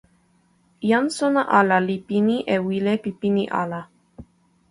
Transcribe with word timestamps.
jan 0.89 1.05
sona 1.17 1.41
ala 1.59 1.77
li 1.87 1.97
pini 2.07 2.37
e 2.55 2.57
wile 2.67 2.93
pi 3.03 3.11
pini 3.19 3.43
ala. 3.61 3.81